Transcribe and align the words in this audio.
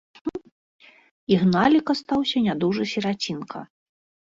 …Ігналік 1.35 1.93
астаўся 1.95 2.37
нядужы 2.49 2.83
сірацінка. 2.95 3.65